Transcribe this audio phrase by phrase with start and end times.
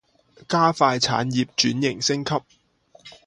[0.47, 2.33] 加快产业转型升级